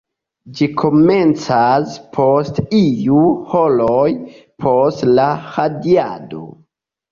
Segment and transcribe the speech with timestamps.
[0.59, 3.21] Ĝi komencas post iu
[3.53, 4.09] horoj
[4.67, 6.45] post la radiado.